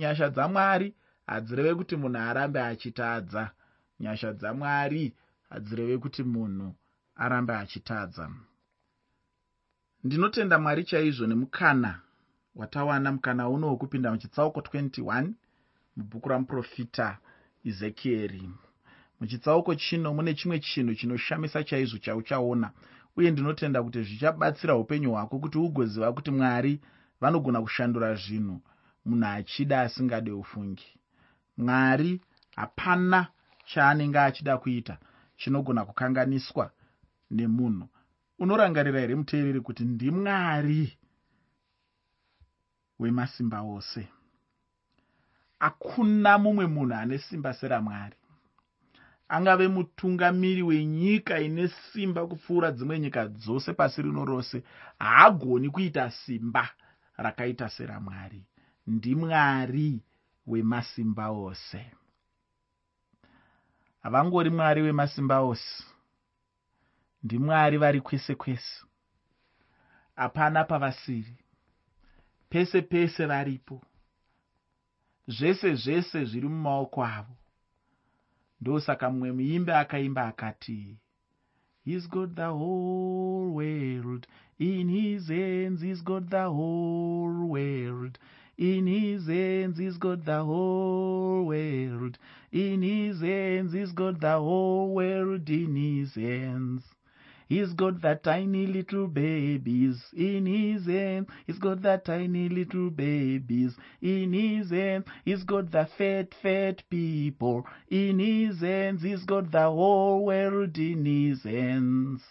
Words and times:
nyasha 0.00 0.28
dzamwari 0.30 0.94
hadzireve 1.26 1.74
kuti 1.74 1.96
munhu 1.96 2.18
arambe 2.18 2.60
achitadza. 2.60 3.42
Nyasha 4.00 4.32
dzamwari 4.32 5.14
hadzireve 5.50 5.98
kuti 5.98 6.22
munhu 6.22 6.74
arambe 7.14 7.52
achitadza. 7.62 8.30
Ndinotenda 10.04 10.58
mwari 10.58 10.84
chaizvo 10.84 11.26
nemukana 11.26 12.00
watawana 12.54 13.12
mukana 13.12 13.48
uno 13.48 13.70
wekupinda 13.70 14.10
muchitsauko 14.10 14.60
21 14.60 15.30
mubhuku 15.96 16.28
ramuprofita 16.28 17.18
ezekieri. 17.68 18.50
Muchitsauko 19.20 19.74
chino 19.74 20.14
mune 20.14 20.34
chimwe 20.34 20.58
chinhu 20.58 20.94
chinoshamisa 20.94 21.64
chaizvo 21.64 21.98
chauchaona 21.98 22.70
uye 23.16 23.30
ndinotenda 23.30 23.82
kuti 23.82 24.02
zvichabatsira 24.02 24.76
upenyu 24.76 25.10
hwako 25.12 25.38
kuti 25.38 25.58
ugoziva 25.58 26.12
kuti 26.12 26.30
mwari 26.30 26.80
vanogona 27.20 27.62
kushandura 27.62 28.14
zvinhu 28.14 28.60
munhu 29.04 29.26
achida 29.26 29.80
asingade 29.80 30.30
ufungi. 30.32 30.88
Mwari 31.56 32.20
hapana 32.56 33.28
chaanenge 33.64 34.18
achida 34.18 34.58
kuita 34.58 34.98
chinogona 35.36 35.84
kukanganiswa 35.84 36.70
nemunhu. 37.30 37.88
Unorangarira 38.38 39.00
here 39.00 39.14
muteereri 39.14 39.60
kuti 39.60 39.84
ndimwari 39.84 40.98
wemasimba 42.98 43.60
ose? 43.62 44.08
Hakuna 45.58 46.38
mumwe 46.38 46.66
munhu 46.66 46.94
ane 46.94 47.18
simba 47.18 47.54
seramwari 47.54 48.16
angave 49.30 49.68
mutungamiri 49.68 50.62
wenyika 50.62 51.40
ine 51.40 51.68
simba 51.68 52.26
kupfuura 52.26 52.72
dzimwe 52.72 52.98
nyika 53.00 53.28
dzose 53.28 53.72
pasi 53.72 54.02
rino 54.02 54.24
rose 54.24 54.62
haagoni 54.98 55.70
kuita 55.70 56.10
simba 56.10 56.68
rakaita 57.16 57.68
seramwari 57.68 58.44
ndimwari 58.86 60.02
wemasimba 60.46 61.30
ose. 61.30 61.86
Havangori 64.02 64.50
mwari 64.50 64.82
wemasimba 64.82 65.40
ose. 65.40 65.84
Ndimwari 67.22 67.76
vari 67.78 68.00
kwese 68.00 68.34
kwese. 68.34 68.84
Hapana 70.16 70.64
pavasiri. 70.64 71.36
Pese 72.48 72.82
pese 72.82 73.26
varipo. 73.26 73.82
Zvese 75.26 75.74
zvese 75.74 76.24
zviri 76.24 76.48
mumaoko 76.48 77.04
avo. 77.04 77.36
Ndosaka 78.60 79.10
mumwe 79.10 79.32
muimbe 79.32 79.72
akaimba 79.76 80.26
akati 80.26 80.98
he's 81.84 82.06
got 82.06 82.34
the 82.36 82.48
whole 82.48 83.50
world 83.50 84.26
in 84.58 84.88
his 84.88 85.28
hands 85.28 85.82
he's 85.82 86.02
got 86.02 86.28
the 86.30 86.44
whole 86.44 87.19
in 88.60 88.86
his 88.86 89.26
hands 89.26 89.78
he's 89.78 89.96
got 89.96 90.24
the 90.24 90.44
whole 90.44 91.44
world 91.46 92.18
in 92.52 92.82
his 92.82 93.20
hands 93.20 93.72
he's 93.72 93.92
got 93.92 94.20
the 94.20 94.36
whole 94.38 94.92
world 94.94 95.48
in 95.48 95.74
his 95.74 96.14
hands 96.14 96.82
He's 97.50 97.72
got 97.72 98.00
that 98.02 98.22
tiny 98.22 98.64
little 98.68 99.08
babies 99.08 100.00
in 100.16 100.46
his 100.46 100.86
hand. 100.86 101.26
He's 101.48 101.58
got 101.58 101.82
that 101.82 102.04
tiny 102.04 102.48
little 102.48 102.90
babies 102.90 103.74
in 104.00 104.32
his 104.32 104.70
hand. 104.70 105.06
He's 105.24 105.42
got 105.42 105.72
the 105.72 105.88
fat, 105.98 106.28
fat 106.40 106.84
people 106.88 107.66
in 107.88 108.20
his 108.20 108.60
hands. 108.60 109.02
He's 109.02 109.24
got 109.24 109.50
the 109.50 109.62
whole 109.62 110.26
world 110.26 110.78
in 110.78 111.04
his 111.04 111.42
hands. 111.42 112.22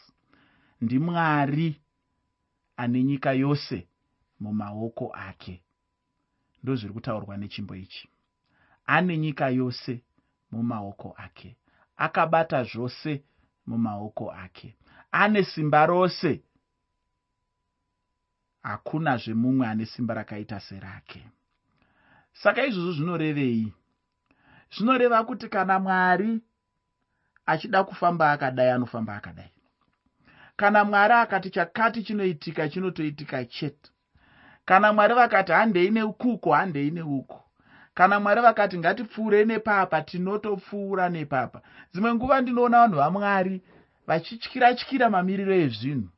ndimwari 0.81 1.75
ane 2.77 3.03
nyika 3.03 3.33
yose 3.33 3.87
mumaoko 4.39 5.11
ake 5.29 5.61
ndo 6.63 6.75
zviri 6.75 6.93
kutaurwa 6.93 7.37
nechimbo 7.37 7.75
ichi. 7.75 8.09
Ane 8.85 9.17
nyika 9.17 9.49
yose 9.49 10.03
mumaoko 10.51 11.15
ake. 11.17 11.57
Akabata 11.97 12.63
zvose 12.63 13.23
mumaoko 13.67 14.31
ake. 14.31 14.75
Ane 15.11 15.43
simba 15.43 15.85
rose. 15.85 16.43
Hakunazve 18.63 19.33
mumwe 19.33 19.67
ane 19.67 19.85
simba 19.85 20.13
rakaita 20.13 20.59
serake. 20.59 21.29
Saka 22.33 22.65
izvozvo 22.65 22.91
zvinorevei? 22.91 23.73
Zvinoreva 24.75 25.23
kuti 25.23 25.49
kana 25.49 25.79
mwari 25.79 26.41
achida 27.45 27.83
kufamba 27.83 28.31
akadai 28.31 28.69
anofamba 28.69 29.15
akadai. 29.15 29.51
Kana 30.55 30.83
mwari 30.85 31.13
akati 31.13 31.49
chakati 31.49 32.03
chinoitika 32.03 32.69
chinotoitika 32.69 33.45
chete 33.45 33.91
kana 34.69 34.93
mwari 34.93 35.13
vakati 35.13 35.51
handei 35.51 35.89
neukuko 35.89 36.53
handei 36.53 36.91
neuko 36.91 37.43
kana 37.93 38.19
mwari 38.19 38.41
vakati 38.41 38.77
ngatipfuurei 38.77 39.45
nepapa 39.45 40.01
tinotopfuura 40.01 41.09
nepapa. 41.09 41.61
Dzimwe 41.93 42.13
nguva 42.13 42.41
ndinoona 42.41 42.79
vanhu 42.79 42.95
vamwari 42.97 43.61
vachityira 44.07 44.73
tyira 44.73 45.09
mamiriro 45.09 45.53
ezvinhu 45.53 46.09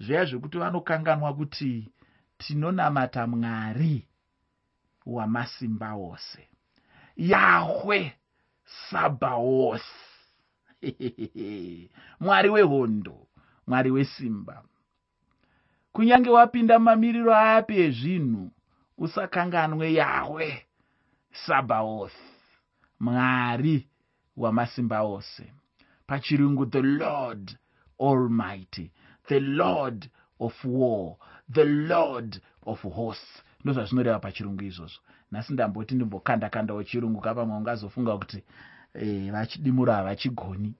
zviya 0.00 0.24
zvekuti 0.24 0.58
vanokanganwa 0.58 1.34
kuti 1.34 1.92
tinonamata 2.38 3.26
mwari 3.26 4.08
wamasimba 5.06 5.92
ose. 5.94 6.48
Yahwe 7.16 8.12
sabaos 8.90 9.84
mwari 12.20 12.48
wehondo 12.50 13.26
mwari 13.66 13.90
wesimba 13.90 14.62
kunyange 15.92 16.30
wapinda 16.30 16.78
mamiriro 16.78 17.34
api 17.36 17.74
ezvinhu 17.86 18.50
usakanganwe 18.98 19.86
yahwe 19.92 20.66
sabaoth 21.46 22.18
mwari 23.00 23.88
wamasimba 24.36 25.02
ose. 25.02 25.52
Pachirungu 26.06 26.66
the 26.66 26.82
lord 26.82 27.58
almighty 27.98 28.90
the 29.28 29.40
lord 29.40 30.10
of 30.40 30.64
war 30.64 31.16
the 31.52 31.64
lord 31.64 32.40
of 32.66 32.82
hosts. 32.82 33.42
Ndozvazvinoreva 33.64 34.18
pachirungu 34.18 34.62
izvozvo. 34.62 35.00
Nhasi 35.32 35.52
ndamboti 35.52 35.94
ndimbokanda 35.94 36.48
kandawo 36.50 36.84
chirungu 36.84 37.20
kapamwe 37.20 37.56
ungazofunga 37.56 38.18
kuti 38.18 38.42
e, 38.94 39.30
vachidimura 39.30 39.94
havachigoni. 39.94 40.74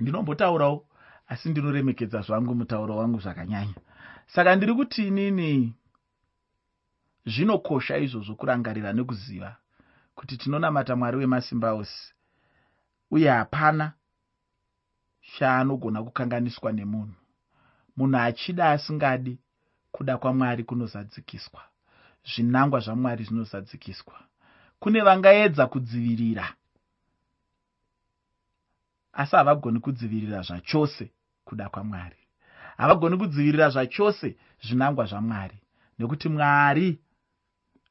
Ndinombotaurawo 0.00 0.86
asi 1.28 1.48
ndinoremekedza 1.48 2.20
zvangu 2.20 2.54
mutauro 2.54 2.96
wangu 2.96 3.18
zvakanyanya 3.20 3.74
saka 4.34 4.56
ndiri 4.56 4.74
kuti 4.74 5.06
inini 5.08 5.74
zvinokosha 7.26 7.98
izvozvo 7.98 8.34
kurangarira 8.34 8.92
nekuziva 8.92 9.56
kuti 10.14 10.36
tinonamata 10.40 10.96
mwari 10.96 11.16
wemasimba 11.16 11.72
ose 11.80 12.14
uye 13.10 13.30
hapana 13.30 13.92
chaanogona 15.32 16.02
kukanganiswa 16.02 16.72
nemunhu. 16.72 17.18
Munhu 17.96 18.18
achida 18.18 18.70
asingadi 18.70 19.38
kuda 19.92 20.18
kwamwari 20.18 20.64
kunozadzikiswa. 20.64 21.62
Zvinangwa 22.30 22.80
zvamwari 22.80 23.24
zvinozadzikiswa. 23.24 24.16
Kune 24.80 25.00
vangaedza 25.00 25.66
kudzivirira 25.66 26.46
asi 29.12 29.36
havagoni 29.36 29.80
kudzivirira 29.80 30.42
zvachose 30.42 31.10
kuda 31.44 31.68
kwamwari 31.68 32.19
havagoni 32.80 33.16
kudzivirira 33.16 33.70
zvachose 33.70 34.36
zvinangwa 34.64 35.04
zvamwari 35.06 35.58
nekuti 35.98 36.28
mwari 36.28 36.98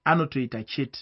anotoita 0.03 0.63
chete 0.63 0.99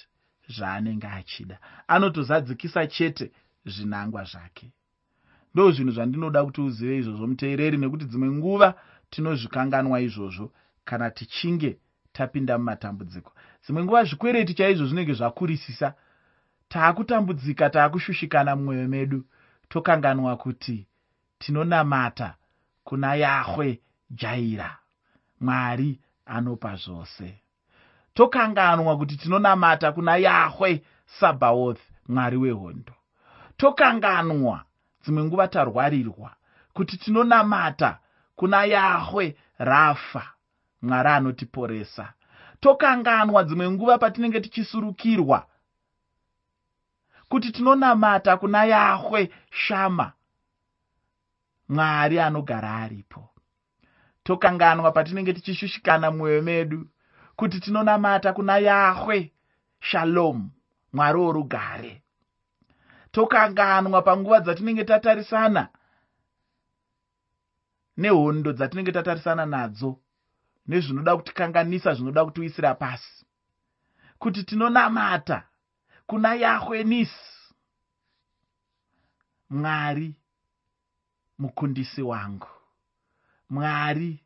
zvaanenge 0.48 1.08
achida. 1.08 1.60
Anotozadzikisa 1.88 2.88
chete 2.88 3.32
zvinangwa 3.66 4.24
zvake. 4.24 4.72
Ndo 5.54 5.72
zvinhu 5.72 5.92
zvandinoda 5.92 6.46
kuti 6.46 6.62
uzive 6.62 6.98
izvozvo 6.98 7.28
muteereri 7.28 7.78
nekuti 7.78 8.06
dzimwe 8.06 8.30
nguva 8.32 8.74
tinozvikanganwa 9.10 10.00
izvozvo 10.02 10.52
kana 10.86 11.12
tichinge 11.12 11.80
tapinda 12.12 12.58
mumatambudziko. 12.58 13.32
Dzimwe 13.64 13.84
nguva 13.84 14.04
zvikwereti 14.04 14.54
chaizvo 14.54 14.86
zvinenge 14.86 15.14
zvakurisisa 15.14 15.94
taakutambudzika 16.68 17.70
taakushushikana 17.70 18.56
mumwoyo 18.56 18.88
medu 18.88 19.26
tokanganwa 19.70 20.38
kuti 20.38 20.88
tinonamata 21.40 22.36
kuna 22.88 23.16
yahwe 23.16 23.82
jaira 24.10 24.78
mwari 25.40 26.00
anopa 26.26 26.76
zvose. 26.76 27.42
Tokanganwa 28.14 28.98
kuti 28.98 29.18
tinonamata 29.18 29.92
kuna 29.92 30.16
yahwe 30.18 30.84
sabhaoth 31.20 31.82
mwari 32.08 32.38
wehondo. 32.38 32.94
Tokanganwa 33.58 34.64
dzimwe 35.04 35.24
nguva 35.24 35.48
tarwarirwa 35.48 36.32
kuti 36.74 36.98
tinonamata 36.98 38.00
kuna 38.36 38.66
yahwe 38.66 39.38
rafa 39.58 40.24
mwari 40.82 41.10
anotiporesa. 41.10 42.14
Tokanganwa 42.60 43.44
dzimwe 43.44 43.72
nguva 43.72 43.98
patinenge 43.98 44.40
tichisurukirwa 44.40 45.48
kuti 47.30 47.52
tinonamata 47.52 48.38
kuna 48.38 48.64
yahwe 48.64 49.32
shama 49.50 50.12
mwari 51.70 52.20
anogara 52.20 52.76
aripo. 52.76 53.30
Tokanganwa 54.24 54.92
patinenge 54.92 55.34
tichishushikana 55.34 56.12
mumwoyo 56.12 56.42
medu 56.42 56.90
kuti 57.36 57.60
tinonamata 57.60 58.34
kuna 58.34 58.58
yahwe 58.58 59.34
shalom 59.80 60.52
mwari 60.94 61.18
worugare. 61.20 62.04
Tokanganwa 63.12 64.02
panguva 64.02 64.40
dzatinenge 64.40 64.84
tatarisana 64.84 65.70
nehondo 67.98 68.54
dzatinenge 68.54 68.92
tatarisana 68.92 69.46
nadzo 69.46 70.00
nezvinoda 70.68 71.18
kutikanganisa 71.18 71.94
zvinoda 71.94 72.26
kutiwisira 72.26 72.76
pasi. 72.76 73.26
Kuti 74.20 74.44
tinonamata 74.44 75.44
kuna 76.08 76.36
yahwenisi 76.36 77.54
mwari 79.50 80.16
mukundisi 81.40 82.02
wangu. 82.02 82.48
Mwari 83.50 84.24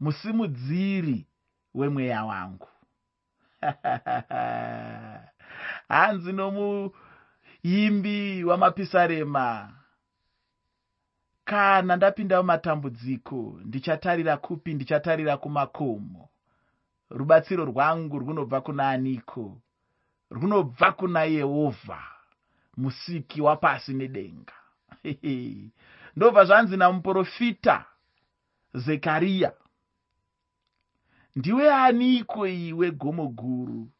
musimudziri 0.00 1.26
wemweya 1.74 2.24
wangu. 2.24 2.68
Hanzi 5.88 6.32
nomuimbi 6.32 6.94
wamapisarema 8.44 9.72
kana 11.44 11.96
ndapinda 11.96 12.36
mumatambudziko 12.42 13.60
ndichatarira 13.64 14.36
kupi? 14.36 14.74
Ndichatarira 14.74 15.36
kumakomo. 15.36 16.28
Rubatsiro 17.10 17.64
rwangu 17.64 18.18
runobva 18.18 18.60
kuna 18.60 18.90
aniko. 18.90 19.58
Runobva 20.30 20.92
kuna 20.92 21.24
yehovha 21.24 22.02
musiki 22.76 23.40
wapasi 23.40 23.94
nedenga 23.94 24.52
ndobva 26.16 26.44
zvanzi 26.44 26.76
namuprofita 26.76 27.84
zekariya 28.74 29.52
ndiwe 31.36 31.74
aniko 31.74 32.46
iwe 32.46 32.90
gomo 32.90 33.28
guru 33.28 33.90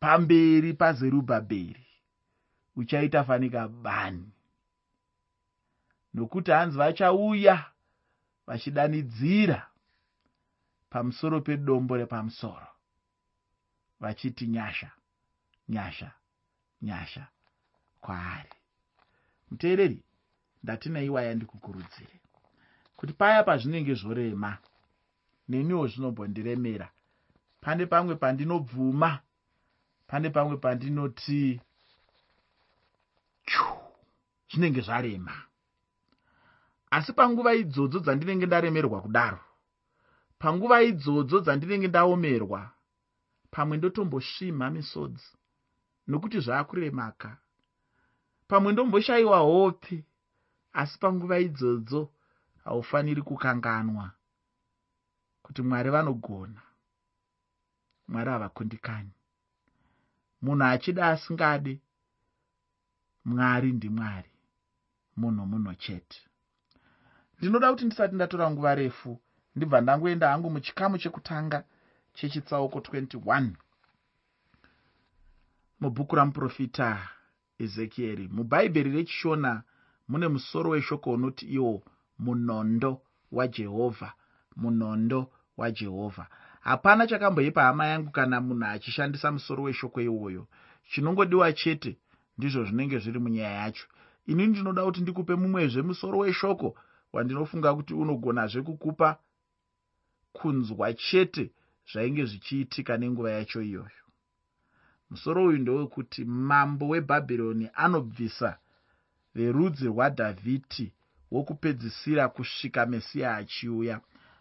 pamberi 0.00 0.74
pazerubhabheri 0.74 1.86
uchaita 2.76 3.24
fanika 3.24 3.68
bani 3.68 4.32
nokuti 6.14 6.50
hanzi 6.50 6.78
vachauya 6.78 7.64
vachidanidzira 8.46 9.66
pamusoro 10.90 11.40
pedombo 11.40 11.96
repamusoro 11.96 12.66
vachiti 14.00 14.46
nyasha 14.46 14.90
nyasha 15.68 16.12
nyasha 16.82 17.26
kwaari. 18.00 18.50
Muteereri 19.50 20.04
ndatinaiwaya 20.62 21.34
ndikukurudzire 21.34 22.16
kuti 22.96 23.12
paya 23.12 23.42
pazvinenge 23.42 23.94
zvorema 23.94 24.58
neniwo 25.48 25.86
zvinombondiremera 25.90 26.88
pane 27.60 27.86
pamwe 27.86 28.14
pandinobvuma 28.22 29.10
pane 30.06 30.30
pamwe 30.30 30.56
pandinoti 30.56 31.60
chu 33.46 33.64
zvinenge 34.50 34.80
zvarema. 34.80 35.34
Asi 36.90 37.12
panguva 37.12 37.54
idzodzo 37.54 37.98
dzandinenge 38.00 38.46
ndaremerwa 38.46 39.00
kudaro 39.02 39.40
panguva 40.38 40.82
idzodzo 40.82 41.40
dzandinenge 41.40 41.88
ndaomerwa 41.88 42.60
pamwe 43.50 43.76
ndotombosvimha 43.76 44.70
misodzi 44.70 45.30
nokuti 46.08 46.38
zvaakuremaka. 46.40 47.30
Pamwe 48.48 48.72
ndomboshayiwa 48.72 49.38
hope 49.38 50.04
asi 50.72 50.98
panguva 50.98 51.38
idzodzo 51.38 52.10
haufaniri 52.64 53.22
kukanganwa 53.22 54.10
kuti 55.42 55.62
mwari 55.62 55.90
vanogona. 55.90 56.62
Mwari 58.08 58.30
havakundikani. 58.30 59.12
Munhu 60.42 60.64
achida 60.64 61.08
asingade 61.08 61.80
mwari 63.24 63.72
ndimwari 63.72 64.30
munhu 65.16 65.46
munhu 65.46 65.74
chete. 65.74 66.20
Ndinoda 67.38 67.70
kuti 67.70 67.84
ndisati 67.84 68.14
ndatora 68.14 68.50
nguva 68.50 68.74
refu 68.74 69.20
ndibva 69.56 69.80
ndangoenda 69.80 70.28
hangu 70.30 70.50
muchikamu 70.50 70.98
chekutanga 70.98 71.64
chechitsauko 72.14 72.78
21 72.78 73.50
mubhuku 75.80 76.16
ramuprofita 76.16 77.08
ezekieri 77.58 78.28
mubhaibheri 78.28 78.90
rechishona 78.90 79.62
mune 80.08 80.28
musoro 80.28 80.70
weshoko 80.70 81.10
unoti 81.12 81.46
iwo 81.46 81.82
munondo 82.18 83.00
wajehovha 83.32 84.12
munondo 84.56 85.30
wajehovha 85.56 86.26
hapana 86.62 87.06
chakamboipa 87.06 87.62
hama 87.62 87.86
yangu 87.86 88.10
kana 88.10 88.40
munhu 88.40 88.64
achishandisa 88.64 89.32
musoro 89.32 89.62
weshoko 89.62 90.00
iwoyo. 90.00 90.46
Chinongodiwa 90.90 91.52
chete 91.52 91.98
ndizvo 92.38 92.64
zvinenge 92.64 92.98
zviri 92.98 93.18
munyaya 93.18 93.52
yacho. 93.52 93.86
Ini 94.26 94.46
ndinoda 94.46 94.84
kuti 94.84 95.00
ndikupe 95.00 95.34
mumwezve 95.34 95.82
musoro 95.82 96.18
weshoko 96.18 96.76
wandinofunga 97.12 97.74
kuti 97.74 97.94
unogonazve 97.94 98.62
kukupa 98.62 99.18
kunzwa 100.32 100.92
chete 100.94 101.50
zvainge 101.92 102.24
zvichiitika 102.24 102.96
nenguva 102.96 103.30
yacho 103.30 103.62
iyoyo. 103.62 104.02
Musoro 105.10 105.44
uyu 105.44 105.58
ndewekuti 105.58 106.24
mambo 106.24 106.88
webhabhironi 106.88 107.70
anobvisa 107.74 108.58
verudzi 109.34 109.86
rwadhavhidhi 109.86 110.92
wokupedzisira 111.30 112.28
kusvika 112.28 112.86
mesiya 112.86 113.36
achiuya. 113.36 114.00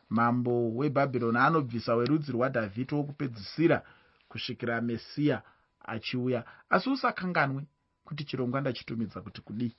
Mambo 0.09 0.75
webhabhironi 0.75 1.37
anobvisa 1.37 1.95
werudzi 1.95 2.31
rwadhavhidhi 2.31 2.95
wokupedzisira 2.95 3.83
kusvikira 4.29 4.81
mesiya 4.81 5.41
achiuya. 5.85 6.43
Asi 6.69 6.89
usakanganwe 6.89 7.63
kuti 8.05 8.23
chirongwa 8.23 8.61
ndachitumidza 8.61 9.21
kuti 9.21 9.41
kudii. 9.41 9.75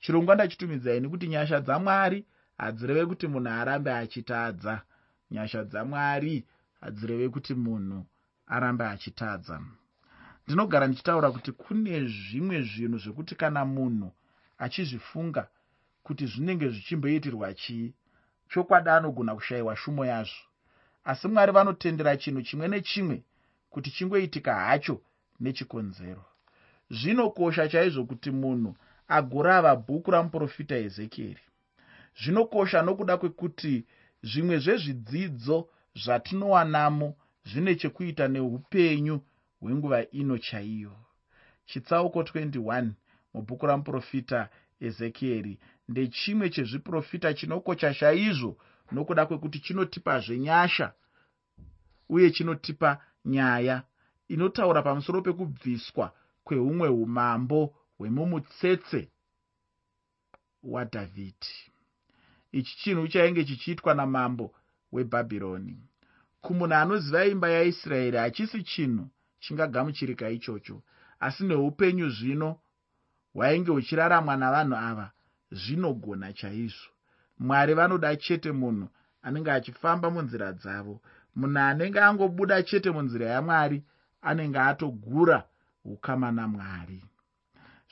Chirongwa 0.00 0.34
ndachitumidza 0.34 0.94
ini 0.94 1.08
kuti 1.08 1.28
nyasha 1.28 1.60
dzamwari 1.60 2.24
hadzireve 2.58 3.06
kuti 3.06 3.26
munhu 3.26 3.48
arambe 3.48 3.92
achitadza. 3.92 4.82
Nyasha 5.30 5.64
dzamwari 5.64 6.44
hadzireve 6.80 7.28
kuti 7.28 7.54
munhu 7.54 8.06
arambe 8.46 8.84
achitadza. 8.86 9.60
Ndinogara 10.46 10.86
ndichitaura 10.86 11.30
kuti 11.30 11.52
kune 11.52 12.08
zvimwe 12.08 12.62
zvinhu 12.62 12.98
zvekuti 12.98 13.34
kana 13.34 13.64
munhu 13.64 14.12
achizvifunga 14.58 15.48
kuti 16.02 16.26
zvinenge 16.26 16.68
zvichimboitirwa 16.68 17.54
chii. 17.54 17.94
Chokwadi 18.48 18.90
anogona 18.90 19.34
kushayiwa 19.34 19.76
shumo 19.76 20.04
yazvo. 20.06 20.44
Asi 21.04 21.28
mwari 21.28 21.52
vanotendera 21.52 22.16
chinhu 22.16 22.42
chimwe 22.42 22.68
nechimwe 22.68 23.24
kuti 23.70 23.90
chingoitika 23.90 24.54
hacho 24.54 25.00
nechikonzero. 25.40 26.24
Zvinokosha 26.90 27.68
chaizvo 27.68 28.04
kuti 28.04 28.30
munhu 28.30 28.76
agorava 29.08 29.76
bhuku 29.76 30.10
ramuprofita 30.10 30.76
ezekieri. 30.76 31.44
Zvinokosha 32.20 32.82
nokuda 32.82 33.16
kwekuti 33.16 33.84
zvimwe 34.22 34.58
zvezvidzidzo 34.58 35.68
zvatinowanamo 36.02 37.16
zvine 37.44 37.74
chekuita 37.74 38.28
neupenyu 38.28 39.20
hwenguva 39.60 40.10
ino 40.10 40.38
chaiyo 40.38 40.92
chitsauko 41.66 42.22
21 42.22 42.90
mubhuku 43.34 43.66
ramuprofita 43.66 44.48
ezekieri 44.80 45.58
ndechimwe 45.88 46.50
chezviprofita 46.50 47.34
chinokosha 47.34 47.94
chaizvo 47.94 48.56
nokuda 48.92 49.26
kwekuti 49.26 49.58
chinotipazve 49.64 50.38
nyasha 50.38 50.92
uye 52.08 52.30
chinotipa 52.30 52.90
nyaya 53.24 53.82
inotaura 54.28 54.82
pamusoro 54.82 55.22
pekubviswa 55.22 56.12
kweumwe 56.44 56.88
umambo 56.88 57.74
hwemumutsetse 57.98 59.08
wadhavhidhi. 60.62 61.54
Ichi 62.52 62.76
chinhu 62.76 63.08
chainge 63.08 63.44
chichiitwa 63.44 63.94
namambo 63.94 64.54
webhabhironi. 64.92 65.76
Kumunhu 66.40 66.74
anoziva 66.74 67.26
imba 67.26 67.48
yaisraeri 67.48 68.16
hachisi 68.16 68.62
chinhu 68.62 69.08
chingagamuchirika 69.38 70.30
ichocho 70.30 70.82
asi 71.20 71.44
neupenyu 71.44 72.10
zvino 72.10 72.58
hwainge 73.34 73.70
huchiraramwa 73.70 74.36
navanhu 74.36 74.76
ava 74.76 75.10
zvinogona 75.50 76.32
chaizvo. 76.32 76.90
Mwari 77.38 77.74
vanoda 77.74 78.16
chete 78.16 78.52
munhu 78.52 78.88
anenge 79.22 79.50
achifamba 79.52 80.10
munzira 80.10 80.52
dzavo. 80.52 81.00
Munhu 81.36 81.58
anenge 81.58 82.00
angobuda 82.00 82.62
chete 82.62 82.90
munzira 82.90 83.26
yamwari 83.26 83.82
anenge 84.22 84.58
atogura 84.58 85.44
ukama 85.84 86.32
namwari. 86.32 87.04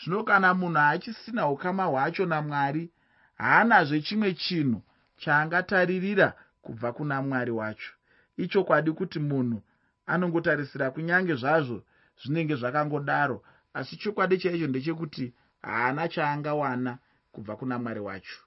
Zvino 0.05 0.25
kana 0.25 0.55
munhu 0.55 0.79
achisina 0.79 1.49
ukama 1.49 1.85
hwacho 1.85 2.27
namwari 2.27 2.91
haanazve 3.35 4.01
chimwe 4.01 4.35
chinhu 4.35 4.83
chaangataririra 5.17 6.35
kubva 6.63 6.93
kuna 6.93 7.23
mwari 7.23 7.51
wacho. 7.51 7.93
Ichokwadi 8.37 8.93
kuti 8.93 9.19
munhu 9.19 9.63
anongotarisira 10.07 10.91
kunyange 10.91 11.35
zvazvo 11.35 11.83
zvinenge 12.23 12.55
zvakangodaro 12.57 13.43
asi 13.75 13.97
chokwadi 13.97 14.38
chaicho 14.38 14.67
ndechekuti 14.67 15.33
haana 15.62 16.09
chaangawana 16.09 16.99
kubva 17.33 17.57
kuna 17.57 17.79
mwari 17.79 18.00
wacho. 18.00 18.38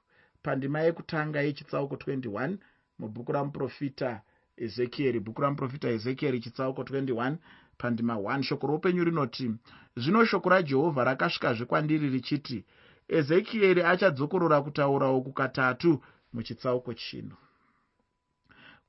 Pandima 0.43 0.79
yekutanga 0.81 1.41
yechitsauko 1.41 1.95
21 1.95 2.57
mubhuku 2.99 3.31
ramuprofita 3.31 4.21
ezekieri 4.57 5.19
bhuku 5.19 5.41
ramuprofita 5.41 5.87
ezekieri 5.89 6.39
chitsauko 6.39 6.81
21 6.83 7.35
pandima 7.77 8.13
1 8.15 8.43
shoko 8.43 8.67
roupenyu 8.67 9.03
rinoti 9.03 9.51
zvino 10.01 10.25
shoko 10.25 10.49
rajehovha 10.49 11.03
rakasvikazve 11.03 11.65
kwandiri 11.65 12.09
richiti 12.09 12.65
ezekieri 13.17 13.81
achadzokorora 13.91 14.61
kutaura 14.61 15.07
uku 15.17 15.31
katatu 15.33 15.91
muchitsauko 16.33 16.93
chino. 16.93 17.35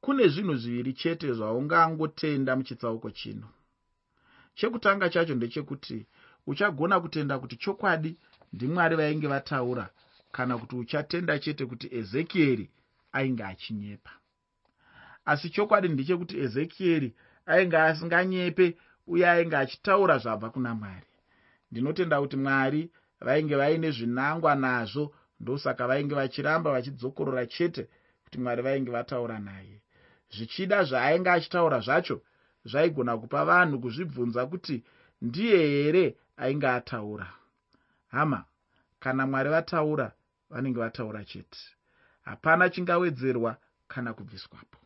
Kune 0.00 0.28
zvinhu 0.28 0.54
zviviri 0.54 0.92
chete 0.92 1.32
zvaungangotenda 1.32 2.56
muchitsauko 2.56 3.10
chino. 3.10 3.48
Chekutanga 4.54 5.08
chacho 5.10 5.34
ndechekuti 5.34 6.06
uchagona 6.46 7.00
kutenda 7.00 7.38
kuti 7.38 7.56
chokwadi 7.56 8.16
ndimwari 8.52 8.96
vainge 8.96 9.26
vataura 9.26 9.88
kana 10.32 10.58
kuti 10.58 10.76
uchatenda 10.76 11.38
chete 11.38 11.66
kuti 11.66 11.86
ezekieri 11.98 12.70
ainge 13.12 13.44
achinyepa. 13.44 14.10
Asi 15.24 15.50
chokwadi 15.50 15.88
ndechekuti 15.88 16.34
ezekieri 16.44 17.14
ainge 17.46 17.76
asinganyepe 17.78 18.76
uye 19.06 19.24
ainge 19.30 19.56
achitaura 19.56 20.18
zvabva 20.18 20.50
kuna 20.50 20.74
mwari. 20.74 21.06
Ndinotenda 21.70 22.20
kuti 22.20 22.36
mwari 22.36 22.90
vainge 23.20 23.56
vaine 23.56 23.90
zvinangwa 23.90 24.54
nazvo 24.54 25.14
ndosaka 25.40 25.86
vainge 25.86 26.14
vachiramba 26.14 26.70
vachidzokorora 26.70 27.46
chete 27.46 27.88
kuti 28.24 28.38
mwari 28.38 28.62
vainge 28.62 28.90
vataura 28.90 29.38
naye. 29.38 29.80
Zvichida 30.34 30.84
zvaainge 30.84 31.30
achitaura 31.30 31.80
zvacho 31.80 32.20
zvaigona 32.64 33.18
kupa 33.18 33.44
vanhu 33.44 33.80
kuzvibvunza 33.80 34.46
kuti 34.46 34.84
ndiye 35.22 35.58
here 35.58 36.16
ainge 36.36 36.68
ataura. 36.68 37.28
Hama 38.08 38.44
kana 39.00 39.26
mwari 39.26 39.50
vataura 39.50 40.12
vanenge 40.50 40.78
vataura 40.80 41.24
chete. 41.24 41.58
Hapana 42.22 42.70
chingawedzerwa 42.70 43.56
kana 43.88 44.14
kubviswapo. 44.14 44.78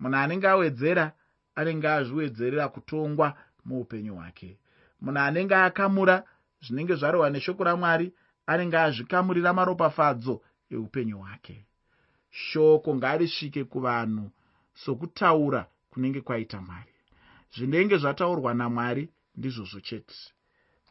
Munhu 0.00 0.16
anenge 0.16 0.48
awedzera 0.48 1.12
anenge 1.54 1.88
azviwedzerera 1.88 2.68
kutongwa 2.68 3.36
muupenyu 3.64 4.14
hwake. 4.14 4.58
Munhu 5.00 5.20
anenge 5.20 5.54
akamura 5.54 6.24
zvinenge 6.62 6.94
zvarehwa 6.94 7.30
neshoko 7.30 7.64
ramwari 7.64 8.12
anenge 8.46 8.76
azvikamurira 8.78 9.52
maropafadzo 9.52 10.42
eupenyu 10.70 11.18
hwake. 11.18 11.66
Shoko 12.30 12.94
ngarisvike 12.94 13.64
kuvanhu 13.64 14.30
sokutaura 14.74 15.66
kunenge 15.90 16.20
kwaita 16.20 16.60
mwari. 16.60 16.94
Zvinenge 17.54 17.96
zvataurwa 17.96 18.54
namwari 18.54 19.08
ndizvozvo 19.36 19.80
chete 19.80 20.14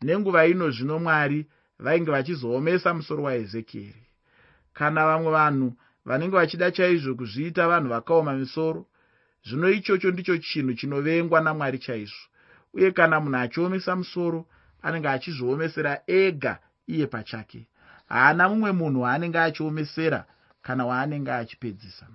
nenguva 0.01 0.48
ino 0.48 0.72
zvino 0.72 1.00
mwari 1.00 1.48
vainge 1.79 2.12
vachizoomesa 2.12 2.94
musoro 2.94 3.24
waezekieri 3.24 4.06
kana 4.74 5.06
vamwe 5.06 5.32
vanhu 5.32 5.68
vanenge 6.06 6.36
vachida 6.36 6.72
chaizvo 6.72 7.15
kuzviita 7.15 7.68
vanhu 7.68 7.89
vakaoma 7.89 8.34
misoro 8.34 8.86
zvino 9.48 9.70
ichocho 9.70 10.12
ndicho 10.12 10.38
chinhu 10.38 10.74
chinovengwa 10.74 11.41
namwari 11.41 11.79
chaizvo. 11.79 12.25
Uye 12.74 12.91
kana 12.91 13.20
munhu 13.20 13.38
achiomesa 13.38 13.96
musoro 13.96 14.46
anenge 14.82 15.10
achizviomesera 15.10 16.01
ega 16.08 16.60
iye 16.88 17.08
pachake. 17.08 17.68
Haana 18.08 18.50
mumwe 18.50 18.72
munhu 18.72 19.01
waanenge 19.01 19.39
achiomesera 19.39 20.25
kana 20.62 20.86
waanenge 20.86 21.32
achipedzisa. 21.32 22.08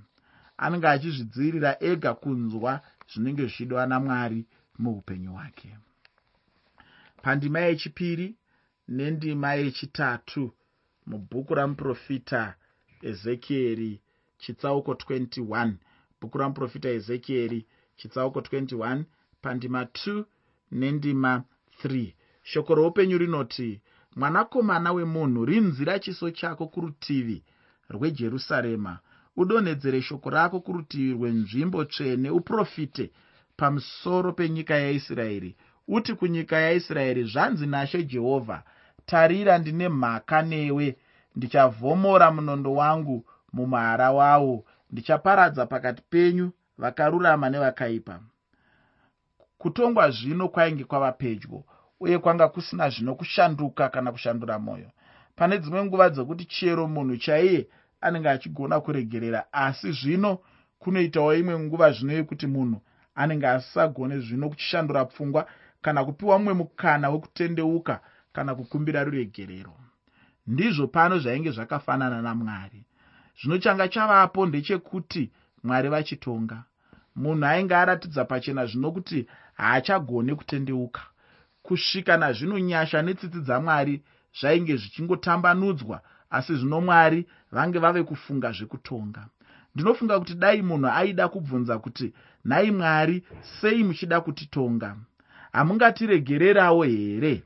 Anenge 0.56 0.88
achizvidzivirira 0.88 1.76
ega 1.80 2.14
kunzwa 2.14 2.80
zvinenge 3.10 3.42
zvichidwa 3.42 3.86
namwari 3.86 4.46
muupenyu 4.78 5.32
hwake 5.32 5.76
pandima 7.24 7.60
yechipiri 7.60 8.26
nendima 8.88 9.50
yechitatu 9.60 10.42
mubhuku 11.06 11.54
ramuprofita 11.58 12.42
ezekieri 13.10 13.92
chitsauko 14.42 14.92
21 14.92 15.72
bhuku 16.20 16.38
ramuprofita 16.38 16.88
ezekieri 16.98 17.60
chitsauko 17.98 18.38
21 18.40 19.04
pandima 19.42 19.80
2 19.84 20.24
nendima 20.78 21.32
3 21.84 22.12
shoko 22.42 22.74
roupenyu 22.74 23.18
rinoti 23.18 23.70
mwanakomana 24.16 24.92
wemunhu 24.92 25.44
rinzira 25.44 25.98
chiso 25.98 26.30
chako 26.30 26.66
kurutivi 26.66 27.42
rwejerusarema. 27.90 28.98
Udonhedzere 29.36 30.02
shoko 30.02 30.30
rako 30.30 30.60
kurutivi 30.60 31.12
rwenzvimbo 31.12 31.84
tsvene. 31.84 32.30
Uprofite 32.30 33.10
pamusoro 33.56 34.32
penyika 34.32 34.74
yaisraeri 34.74 35.56
uti 35.88 36.14
kunyika 36.14 36.56
yaisraeri 36.56 37.24
zvanzi 37.24 37.66
nashe 37.66 38.02
jehovha 38.02 38.62
tarira 39.06 39.58
ndine 39.58 39.88
mhaka 39.88 40.42
newe. 40.42 40.96
Ndichavhomora 41.36 42.30
munondo 42.30 42.74
wangu 42.74 43.26
mumhara 43.52 44.12
wawo. 44.12 44.64
Ndichaparadza 44.90 45.66
pakati 45.66 46.02
penyu 46.10 46.52
vakarurama 46.78 47.50
nevakaipa. 47.50 48.20
Kutongwa 49.58 50.10
zvino 50.10 50.48
kwainge 50.48 50.84
kwava 50.84 51.12
pedyo 51.12 51.64
uye 52.00 52.18
kwanga 52.18 52.48
kusina 52.48 52.90
zvino 52.90 53.14
kushanduka 53.14 53.88
kana 53.88 54.12
kushandura 54.12 54.58
mwoyo. 54.58 54.90
Pane 55.36 55.58
dzimwe 55.58 55.84
nguva 55.84 56.10
dzekuti 56.10 56.44
chero 56.44 56.86
munhu 56.86 57.16
chaiye 57.16 57.66
anenge 58.00 58.28
achigona 58.28 58.80
kuregerera 58.80 59.44
asi 59.52 59.92
zvino 59.92 60.38
kunoitawo 60.78 61.34
imwe 61.34 61.58
nguva 61.58 61.92
zvino 61.92 62.12
yekuti 62.12 62.46
munhu 62.46 62.80
anenge 63.14 63.46
asisagone 63.46 64.18
zvino 64.18 64.48
kuchishandura 64.48 65.04
pfungwa 65.04 65.46
kana 65.84 66.04
kupiwa 66.04 66.38
mumwe 66.38 66.54
mukana 66.54 67.10
wekutendeuka 67.10 68.00
kana 68.32 68.54
kukumbira 68.54 69.04
ruregerero. 69.04 69.74
Ndizvo 70.46 70.86
pano 70.86 71.18
zvainge 71.18 71.50
zvakafanana 71.50 72.22
namwari. 72.22 72.84
Zvino 73.40 73.58
changa 73.58 73.88
chavapo 73.88 74.46
ndechekuti 74.46 75.30
mwari 75.64 75.88
vachitonga. 75.88 76.64
Munhu 77.16 77.46
ainge 77.46 77.74
aratidza 77.76 78.24
pachena 78.24 78.66
zvino 78.66 78.92
kuti 78.92 79.26
haachagone 79.54 80.34
kutendeuka. 80.34 81.02
Kusvika 81.62 82.16
nazvino 82.16 82.58
nyasha 82.58 83.02
netsitsi 83.02 83.40
dzamwari 83.40 84.02
zvainge 84.40 84.76
zvichingotambanudzwa 84.76 86.00
asi 86.30 86.56
zvino 86.56 86.80
mwari 86.80 87.26
vange 87.52 87.78
vave 87.78 88.02
kufunga 88.02 88.52
zvekutonga. 88.52 89.22
Ndinofunga 89.74 90.18
kuti 90.18 90.34
dai 90.34 90.62
munhu 90.62 90.88
aida 90.88 91.28
kubvunza 91.28 91.78
kuti 91.78 92.14
nhai 92.44 92.70
mwari 92.70 93.16
sei 93.60 93.84
muchida 93.84 94.20
kutitonga 94.20 94.96
hamungatiregererawo 95.54 96.82
here? 96.82 97.42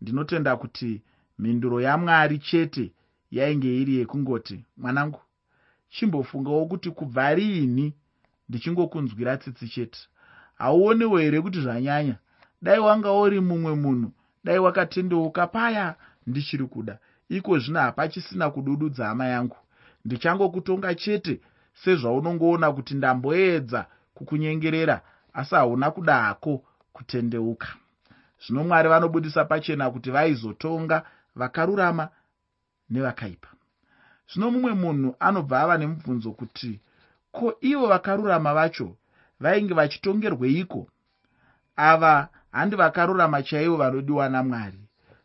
Ndinotenda 0.00 0.56
kuti 0.56 1.02
mhinduro 1.38 1.80
yamwari 1.80 2.38
chete 2.38 2.92
yainge 3.30 3.80
iri 3.80 3.94
yekungoti 3.96 4.64
mwanangu 4.76 5.20
chimbofungawo 5.88 6.66
kuti 6.66 6.90
kubva 6.90 7.34
riini 7.34 7.94
ndichingokunzwira 8.48 9.36
tsitsi 9.36 9.68
chete? 9.68 9.98
Hauonewo 10.54 11.18
here 11.18 11.40
kuti 11.40 11.60
zvanyanya? 11.60 12.16
Dai 12.62 12.78
wanga 12.78 13.12
uri 13.12 13.40
mumwe 13.40 13.74
munhu 13.74 14.12
dai 14.44 14.58
wakatendeuka 14.58 15.46
paya 15.46 15.94
ndichiri 16.26 16.64
kuda. 16.66 16.98
Iko 17.28 17.58
zvino 17.58 17.80
hapachisina 17.80 18.50
kudududza 18.50 19.06
hama 19.06 19.26
yangu. 19.26 19.56
Ndichangokutonga 20.04 20.94
chete 20.94 21.40
sezvaunongoona 21.84 22.72
kuti 22.72 22.94
ndamboedza 22.94 23.86
kukunyengerera 24.14 25.02
asi 25.32 25.54
hauna 25.54 25.90
kuda 25.90 26.14
hako 26.22 26.64
kutendeuka. 26.92 27.68
Zvino 28.46 28.64
mwari 28.64 28.88
vanobudisa 28.88 29.44
pachena 29.44 29.90
kuti 29.90 30.10
vaizotonga 30.10 31.02
vakarurama 31.34 32.08
nevakaipa. 32.90 33.48
Zvino 34.32 34.50
mumwe 34.50 34.72
munhu 34.74 35.16
anobva 35.20 35.60
ava 35.62 35.78
nemubvunzo 35.78 36.32
kuti 36.32 36.80
ko 37.32 37.54
ivo 37.60 37.86
vakarurama 37.86 38.54
vacho 38.54 38.96
vainge 39.40 39.74
vachitongerweiko 39.74 40.88
ava 41.76 42.28
handi 42.52 42.76
vakarurama 42.76 43.42
chaivo 43.42 43.76
vanodiwa 43.76 44.28
namwari. 44.28 44.80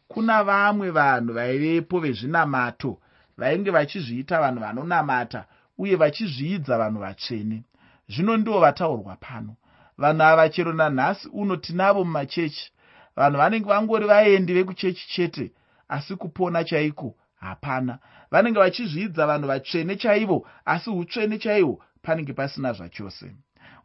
Kuna 0.07 0.43
vamwe 0.43 0.91
vanhu 0.91 1.33
vaivepo 1.33 1.99
vezvinamato 1.99 2.91
vainge 3.37 3.71
vachizviita 3.71 4.39
vanhu 4.39 4.59
vanonamata 4.59 5.45
uye 5.77 5.95
vachizviidza 5.95 6.77
vanhu 6.77 6.99
vatsvene. 6.99 7.63
Zvino 8.09 8.37
ndivo 8.37 8.59
vataurwa 8.59 9.15
pano 9.15 9.55
vanhu 9.97 10.23
ava 10.23 10.49
chero 10.49 10.73
nanhasi 10.73 11.29
uno 11.33 11.55
tinavo 11.55 12.03
mumachechi. 12.03 12.71
Vanhu 13.15 13.37
vanenge 13.37 13.69
vangori 13.69 14.05
vaendi 14.07 14.53
vekuchechi 14.53 15.07
chete 15.07 15.51
asi 15.89 16.15
kupona 16.15 16.63
chaiko? 16.63 17.15
Hapana. 17.39 17.99
Vanenge 18.31 18.59
vachizviidza 18.59 19.27
vanhu 19.27 19.47
vatsvene 19.47 19.95
chaivo 19.95 20.47
asi 20.65 20.89
utsvene 20.89 21.37
chaihwo 21.37 21.79
panenge 22.01 22.33
pasina 22.33 22.73
zvachose. 22.73 23.35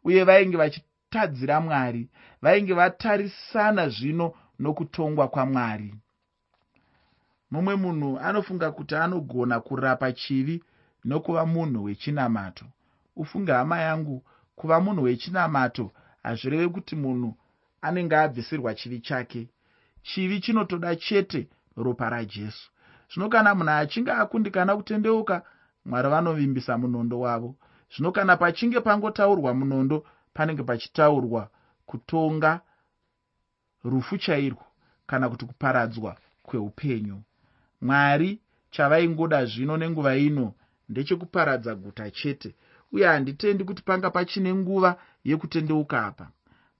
Uye 0.03 0.23
vainge 0.23 0.57
vachitadzira 0.57 1.61
mwari 1.61 2.09
vainge 2.41 2.73
vatarisana 2.73 3.89
zvino 3.89 4.33
nokutongwa 4.59 5.27
kwamwari. 5.27 5.95
Mumwe 7.51 7.75
munhu 7.75 8.19
anofunga 8.19 8.71
kuti 8.71 8.95
anogona 8.95 9.59
kurapa 9.59 10.11
chivi 10.11 10.63
nokuva 11.05 11.45
munhu 11.45 11.83
wechinamato. 11.83 12.65
Ufunge 13.15 13.51
hama 13.51 13.79
yangu 13.79 14.23
kuva 14.55 14.79
munhu 14.79 15.03
wechinamato 15.03 15.91
hazvireve 16.23 16.67
kuti 16.69 16.95
munhu 16.95 17.37
anenge 17.81 18.15
abvisirwa 18.15 18.75
chivi 18.75 18.99
chake. 18.99 19.49
Chivi 20.03 20.39
chinotoda 20.39 20.95
chete 20.95 21.49
ropa 21.77 22.09
rajesu. 22.09 22.71
Zvino 23.13 23.29
kana 23.29 23.55
munhu 23.55 23.71
achinge 23.71 24.11
akundikana 24.11 24.75
kutendeuka 24.75 25.43
mwari 25.85 26.09
vanovimbisa 26.09 26.77
munondo 26.77 27.19
wavo. 27.19 27.55
Zvino 27.95 28.11
kana 28.11 28.37
pachinge 28.37 28.79
pangotaurwa 28.79 29.53
munondo 29.53 30.05
panenge 30.33 30.63
pachitaurwa 30.63 31.49
kutonga 31.85 32.61
rufu 33.83 34.17
chairwo 34.17 34.65
kana 35.07 35.29
kuti 35.29 35.45
kuparadzwa 35.45 36.17
kweupenyu. 36.43 37.21
Mwari 37.81 38.39
chavaingoda 38.71 39.45
zvino 39.45 39.77
nenguva 39.77 40.15
ino 40.15 40.53
ndechekuparadza 40.89 41.75
guta 41.75 42.11
chete 42.11 42.55
uye 42.91 43.07
handitendi 43.07 43.63
kuti 43.63 43.83
panga 43.83 44.09
pachine 44.09 44.53
nguva 44.53 44.97
yekutendeuka 45.23 46.05
apa. 46.05 46.27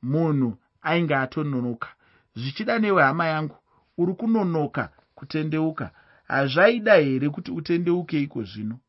Munhu 0.01 0.57
ainge 0.81 1.15
atononoka 1.15 1.87
zvichida 2.35 2.79
newe 2.79 3.03
hama 3.03 3.25
yangu 3.27 3.55
uri 3.97 4.13
kunonoka 4.13 4.89
kutendeuka. 5.15 5.91
Hazvaida 6.27 6.95
here 6.95 7.29
kuti 7.29 7.51
utendeuke 7.51 8.21
iko 8.21 8.43
zvino? 8.43 8.79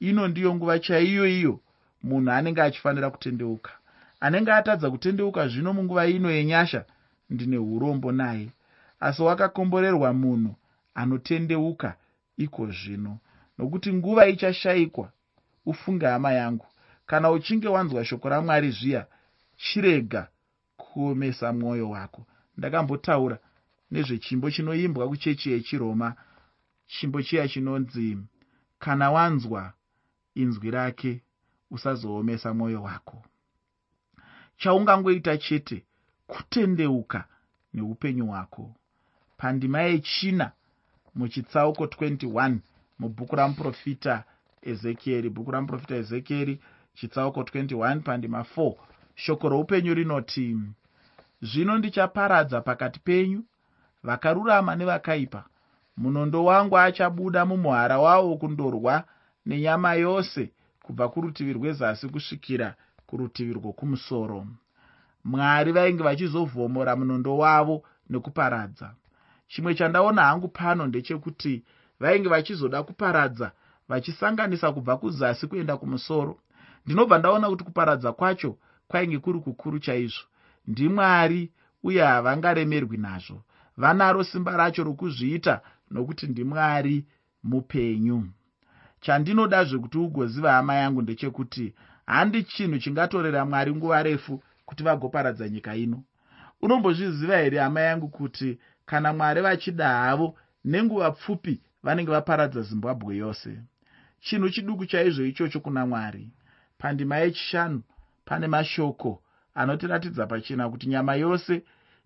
Ino 0.00 0.28
ndiyo 0.28 0.54
nguva 0.54 0.78
chaiyo 0.78 1.26
iyo 1.28 1.60
munhu 2.02 2.30
anenge 2.30 2.62
achifanira 2.62 3.10
kutendeuka. 3.10 3.70
Anenge 4.20 4.52
atadza 4.52 4.90
kutendeuka 4.90 5.48
zvino 5.48 5.72
munguva 5.72 6.06
ino 6.06 6.30
yenyasha 6.30 6.84
ndine 7.30 7.58
urombo 7.58 8.12
naye. 8.12 8.50
Asi 9.00 9.22
wakakomborerwa 9.22 10.12
munhu 10.12 10.54
anotendeuka 10.94 11.96
iko 12.36 12.66
zvino. 12.70 13.18
Nokuti 13.58 13.92
nguva 13.92 14.26
ichashayikwa 14.26 15.10
ufunge 15.66 16.06
hama 16.06 16.32
yangu. 16.32 16.66
Kana 17.06 17.30
uchinge 17.30 17.68
wanzwa 17.68 18.04
shoko 18.04 18.28
ramwari 18.28 18.70
zviya 18.70 19.06
chirega 19.56 20.28
kuomesa 20.76 21.52
mwoyo 21.52 21.90
wako. 21.90 22.26
Ndakambotaura 22.56 23.38
nezvechimbo 23.90 24.50
chinoimbwa 24.50 25.08
kuchechi 25.08 25.50
yechiroma 25.52 26.14
chimbo 26.86 27.22
chiya 27.22 27.48
chinonzi 27.48 28.18
kana 28.78 29.10
wanzwa 29.10 29.72
inzwi 30.34 30.70
rake 30.70 31.22
usazoomesa 31.70 32.54
mwoyo 32.54 32.82
wako. 32.82 33.24
Chaungangoita 34.56 35.38
chete 35.38 35.84
kutendeuka 36.26 37.24
neupenyu 37.74 38.26
hwako. 38.26 38.74
Pandima 39.36 39.80
yechina 39.82 40.52
muchitsauko 41.14 41.84
21 41.84 42.58
mubhuku 42.98 43.36
ramuprofita 43.36 44.24
ezekieri 44.70 45.28
bhuku 45.30 45.50
ramuprofita 45.50 45.94
ezekieri 45.96 46.60
chitsauko 46.94 47.40
21 47.40 48.00
pandima 48.00 48.40
4 48.56 48.74
shoko 49.14 49.48
roupenyu 49.48 49.94
rinoti 49.94 50.56
zvino 51.42 51.78
ndichaparadza 51.78 52.60
pakati 52.60 53.00
penyu 53.00 53.44
vakarurama 54.02 54.76
nevakaipa. 54.76 55.44
Munondo 55.96 56.44
wangu 56.44 56.78
achabuda 56.78 57.46
mumuhara 57.46 57.98
wavo 57.98 58.36
kundorwa 58.36 59.04
nenyama 59.46 59.94
yose 59.94 60.52
kubva 60.82 61.08
kurutivi 61.08 61.52
rwezasi 61.52 62.08
kusvikira 62.08 62.74
kurutivi 63.06 63.52
rwokumusoro. 63.52 64.46
Mwari 65.24 65.72
vainge 65.72 66.02
vachizovhomora 66.02 66.96
munondo 66.96 67.36
wavo 67.36 67.82
nekuparadza. 68.10 68.94
Chimwe 69.48 69.74
chandaona 69.74 70.22
hangu 70.22 70.48
pano 70.48 70.86
ndechekuti 70.86 71.64
vainge 72.00 72.28
vachizoda 72.28 72.82
kuparadza 72.82 73.52
vachisanganisa 73.88 74.72
kubva 74.72 74.96
kuzasi 74.96 75.46
kuenda 75.46 75.76
kumusoro. 75.76 76.38
Ndinobva 76.86 77.18
ndaona 77.18 77.48
kuti 77.50 77.64
kuparadza 77.64 78.12
kwacho 78.12 78.58
kwainge 78.88 79.18
kuri 79.18 79.38
kukuru 79.40 79.78
chaizvo. 79.78 80.24
Ndimwari 80.66 81.52
uye 81.82 82.02
havangaremerwi 82.02 82.96
nazvo. 82.96 83.42
Vanaro 83.76 84.24
simba 84.24 84.56
racho 84.56 84.84
rokuzviita 84.84 85.60
nokuti 85.90 86.26
ndimwari 86.26 87.04
mupenyu. 87.44 88.28
Chandinoda 89.00 89.64
zvekuti 89.64 89.98
ugoziva 89.98 90.52
hama 90.52 90.74
yangu 90.74 91.02
ndechekuti 91.02 91.74
handi 92.06 92.42
chinhu 92.44 92.78
chingatorera 92.78 93.44
mwari 93.44 93.74
nguva 93.74 94.02
refu 94.02 94.42
kuti 94.64 94.82
vagoparadza 94.82 95.48
nyika 95.48 95.76
ino. 95.76 96.02
Unombozviziva 96.62 97.36
here 97.36 97.58
hama 97.58 97.80
yangu 97.80 98.08
kuti 98.08 98.58
kana 98.86 99.12
mwari 99.12 99.40
vachida 99.40 99.88
havo 99.88 100.38
nenguva 100.64 101.10
pfupi 101.10 101.60
vanenge 101.82 102.10
vaparadza 102.10 102.62
zimbabwe 102.62 103.16
yose 103.16 103.58
chinhu 104.26 104.50
chiduku 104.50 104.86
chaizvo 104.86 105.24
ichocho 105.24 105.60
kuna 105.60 105.86
mwari. 105.86 106.28
Pandima 106.78 107.16
yechishanu 107.16 107.82
pane 108.24 108.46
mashoko 108.46 109.22
anotiratidza 109.54 110.26
pachena 110.26 110.68
kuti 110.70 110.86
nyama 110.88 111.14
yose 111.14 111.62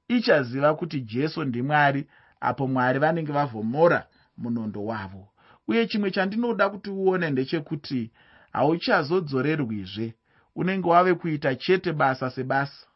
ichaziva 0.09 0.74
kuti 0.74 1.00
jesu 1.00 1.44
ndimwari 1.44 2.06
apo 2.40 2.66
mwari 2.66 2.98
vanenge 2.98 3.33
vavhomora 3.33 4.06
munondo 4.37 4.85
wavo. 4.85 5.28
Uye 5.68 5.87
chimwe 5.87 6.11
chandinoda 6.11 6.70
kuti 6.70 6.90
uone 6.90 7.30
ndechekuti 7.30 8.11
hauchazodzorerwizve 8.52 10.14
unenge 10.56 10.88
wave 10.88 11.14
kuita 11.14 11.54
chete 11.54 11.92
basa 11.92 12.30
sebasa. 12.30 12.87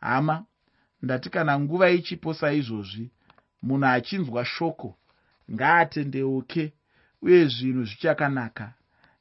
Hama 0.00 0.44
ndati 1.02 1.30
kana 1.30 1.60
nguva 1.60 1.90
ichipo 1.90 2.34
saizvozvi. 2.34 3.10
Munhu 3.62 3.86
achinzwa 3.86 4.44
shoko 4.44 4.98
ngaatendeuke 5.52 6.72
uye 7.26 7.48
zvinhu 7.48 7.84
zvichakanaka. 7.84 8.72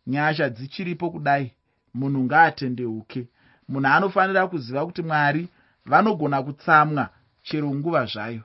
Nyasha 0.08 0.50
dzichiripo 0.50 1.12
kudai. 1.12 1.52
Munhu 1.94 2.24
ngaatendeuke. 2.24 3.28
Munhu 3.70 3.88
anofanira 3.88 4.48
kuziva 4.48 4.86
kuti 4.86 5.02
mwari 5.02 5.50
vanogona 5.86 6.44
kutsamwa 6.44 7.10
chero 7.44 7.70
nguva 7.76 8.06
zvayo. 8.06 8.44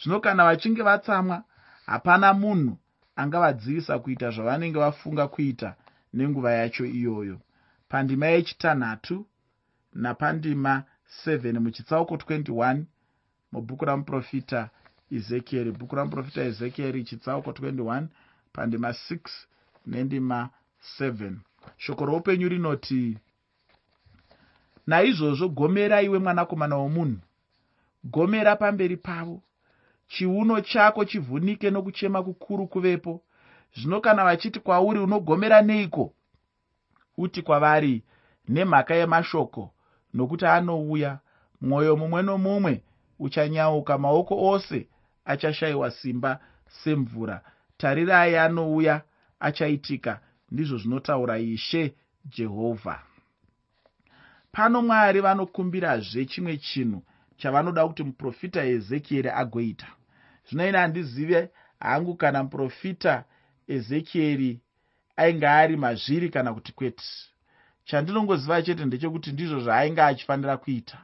Zvino 0.00 0.20
kana 0.20 0.44
vachinge 0.44 0.82
vatsamwa 0.82 1.44
hapana 1.86 2.34
munhu 2.34 2.78
angavadzivisa 3.16 3.98
kuita 3.98 4.30
zvavanenge 4.30 4.78
vafunga 4.78 5.28
kuita 5.28 5.74
nenguva 6.14 6.52
yacho 6.52 6.84
iyoyo. 6.86 7.40
Pandima 7.88 8.26
yechitanhatu 8.26 9.26
napandima 9.94 10.82
7 11.26 11.58
muchitsauko 11.58 12.14
21 12.14 12.82
mubhuku 13.52 13.84
ramuprofita 13.84 14.70
ezekieri. 15.10 15.72
Bhuku 15.72 15.96
ramuprofita 15.96 16.42
ezekieri 16.42 17.04
chitsauko 17.04 17.50
21 17.50 18.06
pandima 18.52 18.90
6 18.90 19.18
nendima 19.86 20.50
7 21.00 21.32
shoko 21.76 22.06
roupenyu 22.06 22.48
rinoti 22.48 23.18
naizvozvo 24.86 25.48
gomera 25.48 26.02
iwe 26.02 26.18
mwanakomana 26.18 26.76
womunhu 26.76 27.20
gomera 28.04 28.56
pamberi 28.56 28.96
pavo. 28.96 29.42
Chiuno 30.08 30.60
chako 30.60 31.04
chivhunike 31.04 31.70
nokuchema 31.70 32.22
kukuru 32.22 32.66
kuvepo. 32.66 33.22
Zvino 33.76 34.00
kana 34.00 34.24
vachiti 34.24 34.60
kwauri 34.60 35.00
unogomera 35.00 35.62
neiko? 35.62 36.12
Uti 37.16 37.42
kwavari 37.42 38.02
nemhaka 38.48 38.94
yemashoko 38.94 39.70
nokuti 40.14 40.46
anouya. 40.46 41.18
Mwoyo 41.60 41.96
mumwe 41.96 42.22
nomumwe 42.22 42.82
uchanyauka 43.18 43.98
maoko 43.98 44.46
ose 44.50 44.88
achashayiwa 45.24 45.90
simba 45.90 46.40
semvura 46.84 47.42
tarirai 47.78 48.36
anouya 48.36 49.02
achaitika 49.40 50.20
ndizvo 50.50 50.78
zvinotaura 50.78 51.38
ishe 51.38 51.94
jehovha. 52.24 53.02
Pano 54.52 54.82
mwari 54.82 55.20
vanokumbirazve 55.20 56.24
chimwe 56.24 56.56
chinhu 56.56 57.02
chavanoda 57.36 57.86
kuti 57.88 58.02
muprofita 58.04 58.64
ezekieri 58.64 59.28
agoita. 59.28 59.86
Zvino 60.48 60.68
ine 60.68 60.78
handizive 60.78 61.50
hangu 61.80 62.14
kana 62.14 62.42
muprofita 62.42 63.24
ezekieri 63.68 64.60
ainge 65.16 65.48
ari 65.48 65.76
mazviri 65.76 66.28
kana 66.30 66.54
kuti 66.54 66.72
kwete. 66.72 67.04
Chandinongoziva 67.84 68.62
chete 68.62 68.84
ndechekuti 68.84 69.32
ndizvo 69.32 69.60
zvaainge 69.60 70.02
achifanira 70.02 70.56
kuita. 70.56 70.98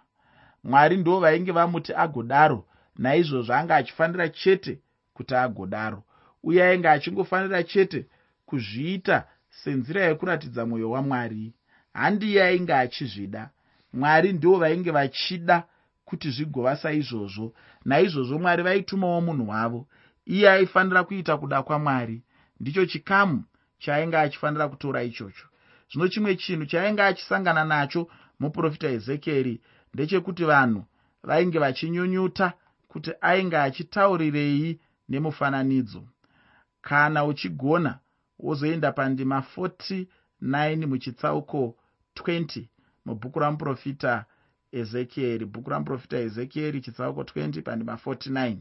Mwari 0.65 0.97
ndo 0.97 1.21
vainge 1.21 1.53
vamuti 1.53 1.93
agodaro 1.95 2.67
naizvozvo 2.97 3.55
anga 3.55 3.77
achifanira 3.77 4.29
chete 4.29 4.81
kuti 5.15 5.35
agodaro 5.35 6.03
uye 6.45 6.63
ainge 6.65 6.89
achingofanira 6.89 7.63
chete 7.63 8.07
kuzviita 8.47 9.27
senzira 9.49 10.05
yekuratidza 10.05 10.67
mwoyo 10.67 10.91
wamwari. 10.91 11.55
Handiye 11.95 12.43
ainge 12.45 12.75
achizvida. 12.75 13.51
Mwari 13.93 14.33
ndo 14.33 14.57
vainge 14.59 14.91
vachida 14.91 15.65
kuti 16.05 16.31
zvigova 16.31 16.77
saizvozvo. 16.77 17.55
Naizvozvo 17.85 18.39
mwari 18.39 18.63
vaitumawo 18.63 19.21
munhu 19.21 19.49
wavo. 19.49 19.89
Iye 20.27 20.51
aifanira 20.51 21.05
kuita 21.05 21.37
kuda 21.37 21.63
kwamwari. 21.63 22.23
Ndicho 22.61 22.87
chikamu 22.87 23.45
chaainge 23.79 24.17
achifanira 24.17 24.69
kutora 24.69 25.03
ichocho. 25.03 25.47
Zvino 25.91 26.09
chimwe 26.09 26.37
chinhu 26.37 26.67
chaainge 26.67 27.03
achisangana 27.03 27.65
nacho 27.65 28.09
muprofita 28.41 28.89
ezekieri 28.89 29.61
ndechekuti 29.95 30.45
vanhu 30.45 30.85
vainge 31.23 31.59
vachinyunyuta 31.59 32.53
kuti 32.89 33.11
ainge 33.21 33.57
achitaurirei 33.57 34.81
nemufananidzo 35.09 36.03
kana 36.89 37.25
uchigona 37.25 37.99
wozoenda 38.39 38.93
pandima 38.93 39.45
49 39.57 40.87
muchitsauko 40.87 41.77
20 42.17 42.65
mubhuku 43.05 43.39
ramuprofita 43.39 44.25
ezekieri 44.73 45.45
bhuku 45.47 45.71
ramuprofita 45.71 46.17
ezekieri 46.27 46.81
chitsauko 46.81 47.23
20 47.23 47.63
pandima 47.63 47.95
49 47.95 48.57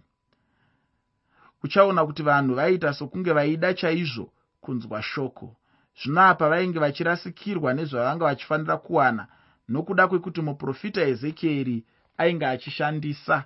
uchaona 1.64 2.06
kuti 2.06 2.24
vanhu 2.24 2.56
vaiita 2.56 2.94
sokunge 2.94 3.32
vaida 3.34 3.74
chaizvo 3.74 4.34
kunzwa 4.62 5.02
shoko. 5.02 5.56
Zvino 6.04 6.22
apa 6.22 6.50
vainge 6.50 6.80
vachirasikirwa 6.80 7.74
nezvavanga 7.74 8.26
vachifanira 8.26 8.78
kuwana 8.78 9.28
nokuda 9.70 10.08
kwekuti 10.08 10.42
muprofita 10.42 11.02
ezekieri 11.02 11.84
ainge 12.18 12.46
achishandisa 12.46 13.46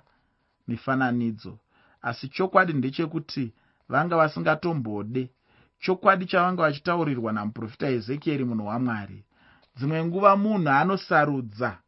mifananidzo. 0.68 1.58
Asi 2.02 2.28
chokwadi 2.28 2.72
ndechekuti 2.72 3.52
vanga 3.88 4.16
vasingatombode 4.16 5.30
chokwadi 5.80 6.26
chavanga 6.26 6.62
vachitaurirwa 6.62 7.32
namuprofita 7.32 7.88
ezekieri 7.88 8.44
munhu 8.44 8.66
wamwari. 8.66 9.24
Dzimwe 9.76 10.04
nguva 10.04 10.36
munhu 10.36 10.70
anosarudza 10.70 11.78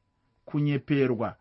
kunyeperwa 0.45 1.37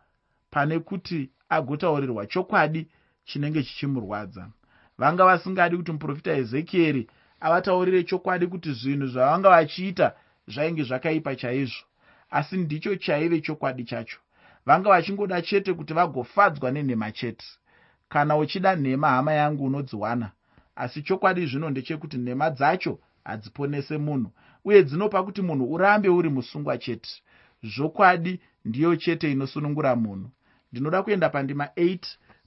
pane 0.50 0.78
kuti 0.78 1.30
agotaurirwa 1.48 2.26
chokwadi 2.26 2.88
chinenge 3.24 3.62
chichimurwadza. 3.62 4.50
Vanga 4.98 5.24
vasingadi 5.24 5.76
kuti 5.76 5.92
muprofita 5.92 6.32
ezekieri 6.32 7.08
avataurire 7.40 8.04
chokwadi 8.04 8.46
kuti 8.46 8.72
zvinhu 8.72 9.06
zvavanga 9.06 9.48
vachiita 9.50 10.12
zvainge 10.48 10.82
zvakaipa 10.82 11.36
chaizvo. 11.36 11.84
Asi 12.30 12.56
ndicho 12.56 12.96
chaive 12.96 13.40
chokwadi 13.40 13.84
chacho. 13.84 14.18
Vanga 14.66 14.90
vachingoda 14.90 15.42
chete 15.42 15.74
kuti 15.74 15.94
vagofadzwa 15.94 16.70
nenhema 16.70 17.12
chete. 17.12 17.46
Kana 18.08 18.36
uchida 18.36 18.76
nhema 18.76 19.08
hama 19.08 19.32
yangu 19.32 19.64
unodziwana 19.64 20.30
asi 20.76 21.02
chokwadi 21.02 21.46
zvino 21.46 21.70
ndechekuti 21.70 22.18
nhema 22.18 22.50
dzacho 22.50 22.98
hadziponese 23.24 23.98
munhu 23.98 24.30
uye 24.64 24.82
dzinopa 24.82 25.22
kuti 25.22 25.42
munhu 25.42 25.72
urambe 25.72 26.08
uri 26.08 26.28
musungwa 26.28 26.78
chete. 26.78 27.10
Zvokwadi 27.62 28.40
ndiyo 28.64 28.96
chete 28.96 29.32
inosunungura 29.32 29.96
munhu. 29.96 30.30
Ndinoda 30.72 31.02
kuenda 31.02 31.28
pandima 31.28 31.64
8 31.64 31.98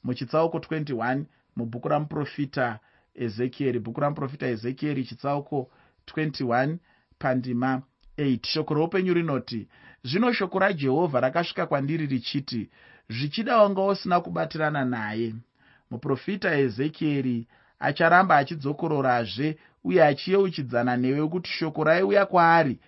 muchitsauko 0.03 0.57
21 0.57 1.23
mubhuku 1.55 1.88
ramuprofita 1.88 2.79
ezekieri. 3.15 3.79
Bhuku 3.79 4.01
ramuprofita 4.01 4.47
ezekieri 4.47 5.03
chitsauko 5.05 5.69
21 6.07 6.77
pandima 7.19 7.81
8 8.17 8.47
shoko 8.47 8.73
roupenyu 8.73 9.13
rinoti 9.13 9.67
zvino 10.03 10.33
shoko 10.33 10.59
rajehovha 10.59 11.19
rakasvika 11.19 11.65
kwandiri 11.65 12.05
richiti 12.05 12.69
zvichida 13.09 13.57
wanga 13.57 13.86
usina 13.86 14.21
kubatirana 14.21 14.86
naye 14.86 15.36
muprofita 15.91 16.57
ezekieri 16.57 17.47
acharamba 17.79 18.38
achidzokororazve 18.38 19.57
uye 19.83 20.03
achiyeuchidzana 20.05 20.97
newe 20.97 21.27
kuti 21.29 21.49
shoko 21.49 21.83
raiuya 21.83 22.25
kwaari 22.25 22.79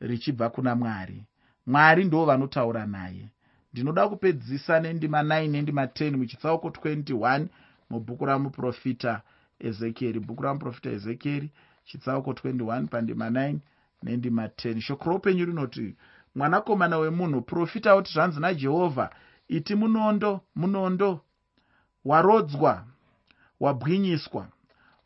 richibva 0.00 0.50
kuna 0.50 0.74
mwari. 0.74 1.24
Mwari 1.66 2.04
ndo 2.04 2.24
vanotaura 2.24 2.86
naye. 2.86 3.28
Ndinoda 3.72 4.08
kupedzisa 4.08 4.80
nendima 4.80 5.22
9 5.22 5.48
nendima 5.50 5.84
10 5.84 6.16
muchitsauko 6.16 6.68
21 6.68 7.46
mubhuku 7.90 8.24
ramuprofita 8.26 9.22
ezekieri. 9.60 10.20
Bhuku 10.20 10.42
ramuprofita 10.42 10.90
ezekieri 10.90 11.50
chitsauko 11.84 12.32
21 12.32 12.86
pandima 12.86 13.30
9 13.30 13.56
nendima 14.02 14.46
10 14.46 14.80
shoko 14.80 15.10
roupenyu 15.10 15.44
rinoti 15.44 15.96
mwanakomana 16.34 16.98
wemunhu 16.98 17.42
profita 17.42 17.96
kuti 17.96 18.12
zvanzi 18.12 18.40
najehovha 18.40 19.10
iti 19.48 19.74
munondo 19.74 20.40
munondo 20.54 21.20
warodzwa 22.04 22.86
wabwinyiswa 23.62 24.48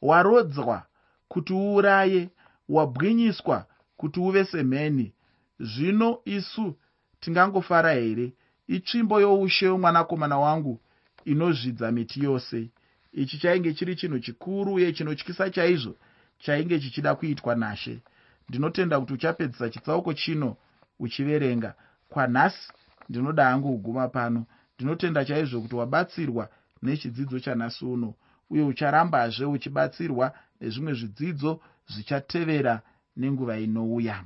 warodzwa 0.02 0.86
kuti 1.28 1.52
uuraye 1.52 2.30
wabwinyiswa 2.68 3.66
kuti 3.96 4.20
uve 4.20 4.44
semheni. 4.44 5.12
Zvino 5.60 6.18
isu 6.24 6.74
tingangofara 7.20 7.92
here? 7.92 8.32
Itsvimbo 8.68 9.20
youshe 9.20 9.68
womwanakomana 9.68 10.38
wangu 10.38 10.80
inozvidza 11.24 11.92
miti 11.92 12.24
yose. 12.24 12.70
Ichi 13.12 13.38
chainge 13.38 13.74
chiri 13.74 13.96
chinhu 13.96 14.18
chikuru 14.18 14.74
uye 14.74 14.92
chinotyisa 14.92 15.50
chaizvo 15.50 15.94
chainge 16.38 16.80
chichida 16.80 17.14
kuitwa 17.14 17.54
nashe. 17.54 18.02
Ndinotenda 18.48 19.00
kuti 19.00 19.12
uchapedzisa 19.12 19.70
chitsauko 19.70 20.14
chino 20.14 20.56
uchiverenga. 20.98 21.74
Kwanhasi 22.08 22.72
ndinoda 23.08 23.44
hangu 23.44 23.72
kuguma 23.72 24.08
pano. 24.08 24.46
Ndinotenda 24.76 25.24
chaizvo 25.24 25.60
kuti 25.60 25.74
wabatsirwa 25.74 26.48
nechidzidzo 26.82 27.40
chanhasi 27.40 27.84
uno 27.84 28.14
uye 28.50 28.62
ucharambazve 28.62 29.44
uchibatsirwa 29.44 30.32
nezvimwe 30.60 30.92
zvidzidzo 30.94 31.60
zvichatevera 31.92 32.82
nenguva 33.16 33.58
inouya. 33.58 34.24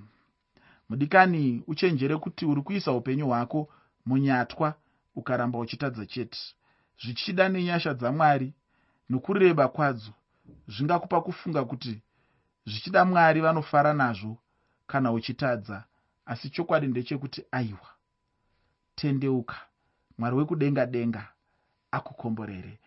Mudikani 0.88 1.62
uchenjere 1.66 2.16
kuti 2.16 2.46
uri 2.46 2.62
kuisa 2.62 2.92
upenyu 2.92 3.26
hwako 3.26 3.68
munyatwa 4.06 4.74
ukaramba 5.14 5.59
uchitadza 5.59 6.06
chete. 6.06 6.38
Zvichida 7.02 7.48
nenyasha 7.48 7.94
dzamwari 7.94 8.54
nokureba 9.09 9.68
kwadzo 9.68 10.12
zvingakupa 10.68 11.20
kufunga 11.20 11.64
kuti 11.64 12.02
zvichida 12.66 13.04
mwari 13.04 13.40
vanofara 13.40 13.92
nazvo 13.94 14.38
kana 14.87 15.12
uchitadza 15.12 15.85
asi 16.26 16.50
chokwadi 16.50 16.87
ndechekuti 16.87 17.44
aiwa. 17.52 17.88
Tendeuka 18.94 19.56
mwari 20.18 20.37
wekudenga 20.37 20.87
denga 20.87 21.28
akukomborere 21.90 22.80